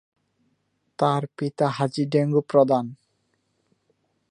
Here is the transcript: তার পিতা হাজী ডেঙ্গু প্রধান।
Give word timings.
তার 0.99 1.23
পিতা 1.37 1.67
হাজী 1.69 2.03
ডেঙ্গু 2.05 2.41
প্রধান। 2.41 2.85